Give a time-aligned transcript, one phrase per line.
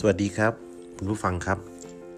[0.00, 0.52] สวัสดีครับ
[0.96, 1.58] คุณผู้ฟังครับ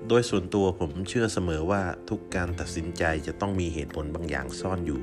[0.08, 5.00] โดยส่วนตัวผมเชื่อเสมอว่าทุกการตัดสินใจจะต้องมีเหตุผลบางอย่างซ่อนอยู่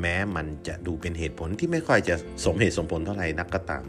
[0.00, 2.14] แม้มันจะดูเป็นเหตุผลที่ไม่ค่อยจะ
[2.44, 3.84] สมเหตุสมผลเท่าไหร่นักก็ตาม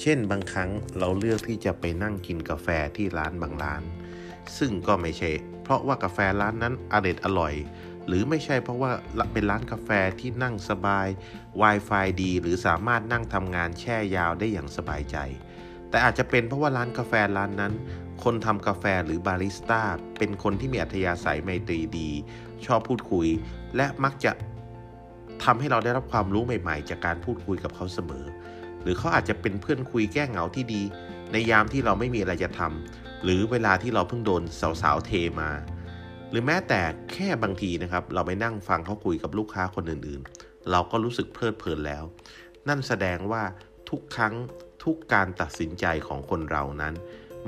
[0.00, 3.82] เช่นบางครั้งเราเลือกที่จะไปนั่งกินกาแฟที่ร้านบางร้าน
[4.58, 5.30] ซึ่งก็ไม่ใช่
[5.62, 7.54] เพราะว่ากาแฟร้านนั้นอร่อยอร่อย
[8.06, 8.92] หรือไม่ใช่เพราะว่า
[9.32, 11.06] เป็นร้านกาแฟที่นั่งสบาย
[11.62, 15.18] Wi-Fi ดี หรือสามารถนั่งทำงานแช่ยาวได้อย่างสบายใจ
[15.92, 17.72] แต่อาจจะเป็นเพราะว่าร้านกาแฟร้านนั้น
[18.24, 19.82] คนทำกาแฟหรือบาริสต้า
[20.18, 22.10] เป็นคนที่มีอัธยาศัยไมตรีดี
[22.66, 23.26] ชอบพูดคุย
[23.76, 24.32] และมักจะ
[25.44, 28.24] ทำให้เราได้รับความรู้ใหม่ๆ จากการพูดคุยกับเขาเสมอ
[28.82, 30.82] หรือเขาอาจจะเป็นเพื่อนคุยแก้เหงาที่ดี
[31.32, 34.42] ในยามที่เราไม่มีอะไรจะทำหรือเวลาที่เราเพิ่งโดน
[34.82, 35.50] สาวๆเทมา
[36.30, 36.80] หรือแม้แต่
[37.12, 42.04] แค่บางทีนะครับ เราไปนั่งฟังเขาคุยกับลูกค้าคนอื่นๆ เราก็รู้สึกเพลิดเพลินแล้ว
[42.68, 43.42] นั่นแสดงว่า
[43.90, 44.34] ทุกครั้ง
[44.84, 46.94] ทุกการตัดสินใจของคนเรานั้น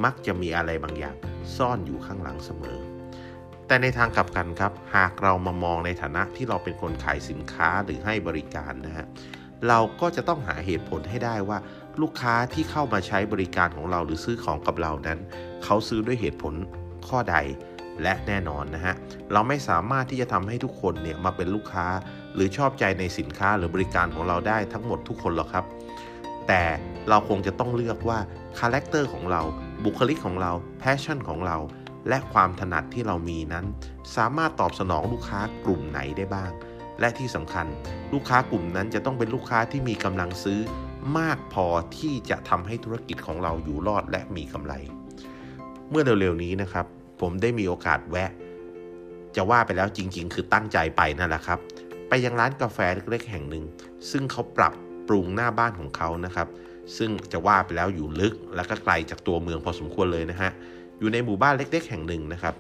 [0.04, 1.16] มักจะมีอะไรบางอย่าง
[1.56, 2.78] ซ่อนอยู่ข้างหลังเสมอ
[3.66, 9.06] แต่ในทางกลับกันครับ หากเรามามองในฐานะที่เราเป็นคนขายสินค้าหรือให้บริการนะฮะ
[9.68, 11.58] เราก็จะต้องหาเหตุผลให้ได้ว่า
[12.02, 15.19] ลูกค้าที่เข้ามาใช้บริการของเราหรือซื้อของกับเรานั้น
[15.64, 16.54] เขาซื้อด้วยเหตุผล
[17.08, 17.36] ข้อใด
[18.02, 18.94] และแน่นอนนะฮะ
[19.32, 21.86] เราไม่สามารถที่จะทำให้ทุกคนเนี่ยมาเป็นลูกค้า
[22.34, 25.64] หรือชอบใจในสินค้าหรือบริการของเราได้ทั้งหมดทุกคนหรอกครับ
[26.48, 26.62] แต่
[27.09, 28.19] เราคงจะต้องเลือกว่า
[28.58, 29.42] character ของเรา
[29.84, 31.56] บุคลิกของเรา passion ของเรา
[32.09, 33.67] และความถนัดที่เรามีนั้น
[34.17, 36.50] สามารถตอบสนองลูกค้ากลุ่มไหนได้บ้าง
[37.00, 37.67] และที่สำคัญ
[38.12, 40.61] ลูกค้ากลุ่มนั้นจะต้องเป็นลูกค้าที่มีกำลังซื้อ
[41.19, 41.67] มากพอ
[41.98, 44.72] ที่จะทำให้ธุรกิจของเราอยู่รอดและมีกำไร
[45.91, 46.87] เมื่อเร็วๆนี้นะครับ
[47.20, 48.31] ผมได้มีโอกาสแวะ
[49.37, 51.59] จะว่าไปแล้วจริง ๆ คือตั้งใจไปนั่นแหละครับ
[52.09, 53.65] ไปยังร้านกาแฟเล็กๆแห่งหนึ่ง
[54.11, 54.72] ซึ่งเขาปรับ
[55.08, 56.48] ปรุงหน้าบ้านของเขานะครับ
[56.97, 60.50] ซึ่งจะว่าไปแล้วอยู่ลึกและก็ไกลจากตัวเมืองพอสมควรเลยนะฮะ
[60.98, 62.54] อยู่ในหมู่บ้านเล็ก ๆ แห่งหนึ่งนะครับ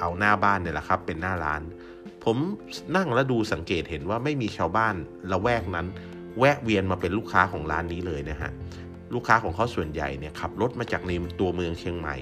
[0.00, 1.62] เอาหน้าบ้านเนี่ยแหละครับ เป็นหน้าร้าน
[2.24, 2.36] ผม
[2.96, 4.94] นั่งและดูสังเกตเห็นว่าไม่มีชาวบ้าน
[5.30, 5.86] ละแวกนั้น
[6.38, 8.50] แวะเวียนมาเป็นลูกค้าของร้านนี้เลยนะฮะ
[9.14, 12.16] ลูกค้าของเขาส่วนใหญ่เนี่ยขับรถมาจากในตัวเมืองเชียงใหม่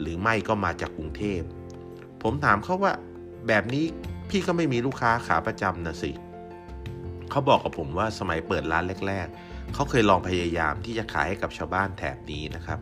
[0.00, 1.40] หรือไม่ก็มาจากกรุงเทพ
[2.22, 2.92] ผมถามเขาว่า
[3.48, 3.84] แบบนี้
[4.30, 12.78] พี่ก็ไม่มีลูกค้าขาประจำนะสิเเขาบอกกับผมว่าสมัยเปิดร้านแรก ๆ เขาเคยลองพยายามที่จะขายให้กับชาวบ้านแถบนี้นะครับ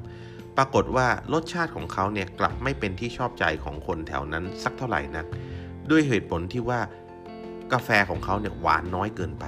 [0.56, 5.26] ปรากฏว่ารสชาติของเขาเนี่ยกลับไม่เป็นที่ชอบใจของคนแถวนั้นสักเท่าไหร่นัก
[5.90, 6.80] ด้วยเหตุผลที่ว่า
[7.72, 9.44] กาแฟของเขาเนี่ยหวานน้อยเกินไป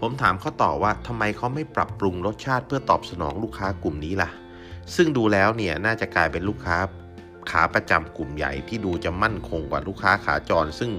[0.00, 4.30] ผมถามเขาต่อว่าทำไมเขาไม่ปรับปรุงรสชาติเพื่อตอบสนองลูกค้ากลุ่มนี้ล่ะ
[4.96, 6.76] ซึ่งดูแล้วเนี่ยน่าจะกลายเป็นลูกค้า
[7.50, 10.90] ขาประจำกลุ่มใหญ่ที่ดูจะมั่นคงกว่าลูกค้าขาจร ซึ่ง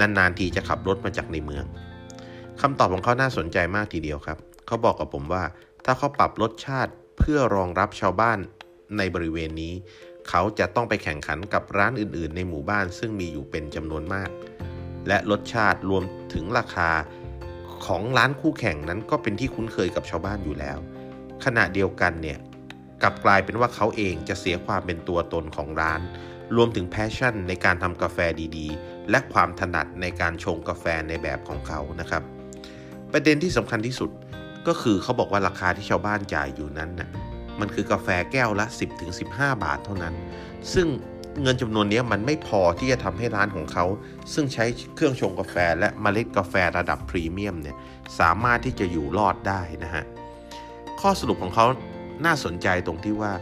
[0.00, 1.64] นานๆทีจะขับรถมาจากในเมือง
[2.60, 5.44] คำตอบของเขาน่าสนใจมากทีเดียวครับ เขาบอกกับผมว่า
[5.84, 8.38] ถ้าเขาปรับรสชาติเพื่อรองรับชาวบ้าน
[8.96, 9.74] ในบริเวณนี้
[10.28, 14.30] เขาจะต้องไปแข่งขันกับร้านอื่น ๆ ในหมู่บ้านซึ่งมีอยู่เป็นจำนวนมาก
[15.08, 16.02] และรสชาติรวม
[16.34, 16.90] ถึงราคา
[17.86, 20.78] ของร้านคู่แข่งนั้นก็เป็นที่คุ้นเคยกับชาวบ้านอยู่แล้ว
[21.44, 22.38] ขณะเดียวกันเนี่ย
[23.02, 26.00] กลับกลายเป็นว่าเขาเองจะเสียความเป็นตัวตนของร้าน
[26.56, 28.18] รวมถึงแพชชั่นในการทำกาแฟ
[28.56, 32.24] ดีๆ และความถนัดในการชงกาแฟในแบบของเขานะครับ
[33.12, 34.10] ประเด็นที่สำคัญที่สุด
[34.66, 37.08] ก็คือเขาบอกว่าราคาที่ชาวบ้านจ่ายอยู่นั้นนะ่ะ
[37.60, 38.66] มันคือกาแฟแก้วละ
[39.14, 40.14] 10-15 บาทเท่านั้น
[40.74, 40.86] ซึ่ง
[41.42, 43.84] เงินจำนวนนี้มันไม่พอที่จะทำให้ร้านของเขา
[44.34, 47.76] ซึ่งใช้เครื่องชงกาแฟและเมล็ดกาแฟระดับพรีเมียมเนี่ย
[48.20, 50.04] สามารถที่จะอยู่รอดได้นะฮะ
[51.00, 51.66] ข้อสรุปของเขา
[52.24, 53.32] น่าสนใจตรงที่ว่า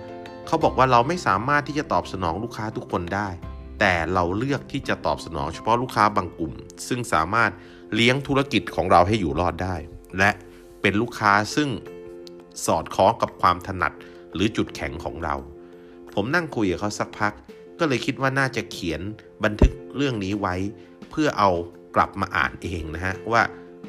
[0.46, 3.28] เขาบอกว่าเราไม่สามารถที่จะตอบสนองลูกค้าทุกคนได้
[3.80, 6.52] แต่เราเลือกที่จะตอบสนองเฉพาะลูกค้าบางกลุ่ม
[6.88, 7.50] ซึ่งสามารถ
[7.94, 9.76] เลี้ยงธุรกิจของเราให้อยู่รอดได้
[10.18, 10.30] และ
[10.80, 11.68] เป็นลูกค้าซึ่ง
[12.66, 13.92] สอดคล้องกับความถนัด
[14.34, 15.34] หรือจุดแข็งของเรา
[16.14, 17.32] ผมนั่งคุยกับเขาสักพัก
[17.78, 19.00] ก็เลยคิดว่าน่าจะเขียน
[19.44, 20.54] บันทึกเรื่องนี้ไว้
[21.10, 21.50] เพื่อเอา
[21.96, 23.42] กลับมาอ่านเองนะฮะว่า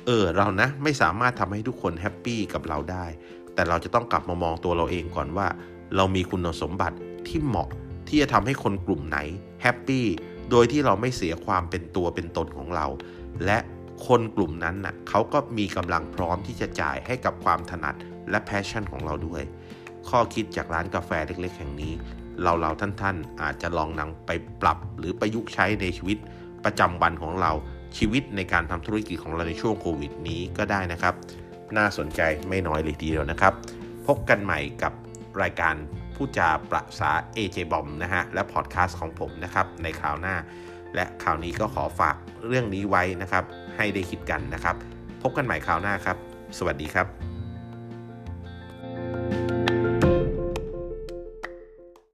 [0.06, 3.06] เออเรานะไม่สามารถทำให้ทุกคน happy กับเราได้
[3.54, 5.48] แต่เราจะต้องกลับมามองตัวเราเองก่อนว่า
[5.96, 6.98] เรามีคุณสมบัติ
[7.28, 7.70] ที่เหมาะ
[8.08, 9.18] ที่จะทำให้คนกลุ่มไหน
[9.62, 10.06] happy
[10.52, 12.88] โดยที่เราไม่เสียความเป็นตัวเป็นตนของเรา
[13.46, 13.58] และ
[14.08, 17.96] คนกลุ่มนั้นน่ะเขาก็มีกำลังพร้อมที่จะจ่ายให้กับความถนัด
[18.30, 19.44] และ passion ของเราด้วย
[20.10, 21.94] ข้อคิดจากร้านกาแฟเล็ก ๆ แห่งนี้
[22.44, 24.32] เราเราท่านๆ อาจจะลองนำไป
[24.62, 26.18] ปรับหรือประยุกต์ใช้ในชีวิต
[26.66, 27.52] ประจำวันของเรา
[27.98, 31.14] ชีวิตในการทำธุรกิจของเราในช่วงโควิดนี้ก็ได้นะครับ
[31.78, 33.54] น่าสนใจไม่น้อยเลยทีเดียวนะครับ
[34.08, 34.94] พบกันใหม่กับ
[35.42, 35.76] รายการ
[36.16, 40.36] ผู้จาประษา AJ บอมนะฮะและพอดแคสต์ของผมนะครับในคราวหน้า
[40.96, 42.16] และข่าวนี้ก็ขอฝาก
[42.48, 43.44] เรื่องนี้ไว้นะครับ
[43.78, 44.76] ให้ได้คิดกันนะครับ
[45.22, 46.18] พบกันใหม่คราวหน้าครับ
[46.58, 47.29] สวัสดีครับ